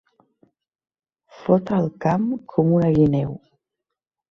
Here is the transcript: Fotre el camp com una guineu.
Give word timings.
Fotre 1.41 1.77
el 1.83 1.91
camp 2.07 2.27
com 2.55 2.73
una 2.81 2.91
guineu. 2.99 3.39